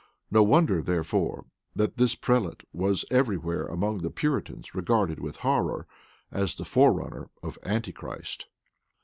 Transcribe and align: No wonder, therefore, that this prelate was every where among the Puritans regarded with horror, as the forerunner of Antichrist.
No 0.31 0.41
wonder, 0.41 0.81
therefore, 0.81 1.45
that 1.75 1.97
this 1.97 2.15
prelate 2.15 2.63
was 2.73 3.05
every 3.11 3.37
where 3.37 3.67
among 3.67 3.99
the 3.99 4.09
Puritans 4.09 4.73
regarded 4.73 5.19
with 5.19 5.35
horror, 5.45 5.85
as 6.31 6.55
the 6.55 6.65
forerunner 6.65 7.29
of 7.43 7.59
Antichrist. 7.61 8.47